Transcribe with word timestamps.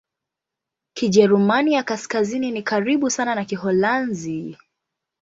Kijerumani 0.93 1.73
ya 1.73 1.83
Kaskazini 1.83 2.51
ni 2.51 2.63
karibu 2.63 3.09
sana 3.09 3.35
na 3.35 3.45
Kiholanzi. 3.45 4.57